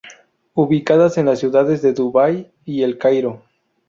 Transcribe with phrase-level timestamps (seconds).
[0.55, 3.43] Ubicadas en las ciudades de Dubai y El Cairo.